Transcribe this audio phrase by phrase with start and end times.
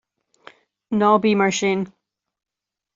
[1.01, 1.79] Ná bí mar sin.